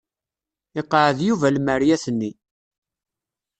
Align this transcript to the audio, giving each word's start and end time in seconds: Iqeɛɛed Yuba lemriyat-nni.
Iqeɛɛed 0.79 1.19
Yuba 1.27 1.47
lemriyat-nni. 1.55 2.31